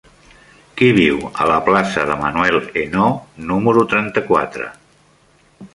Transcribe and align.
Qui 0.79 0.87
viu 0.99 1.19
a 1.43 1.49
la 1.51 1.57
plaça 1.67 2.07
de 2.11 2.15
Manuel 2.23 2.59
Ainaud 2.83 3.45
número 3.53 3.87
trenta-quatre? 3.95 4.71